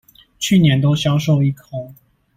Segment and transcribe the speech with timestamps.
[0.39, 1.93] 去年都銷售一空